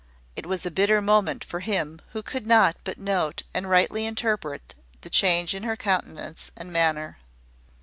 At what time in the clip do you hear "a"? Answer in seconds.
0.65-0.71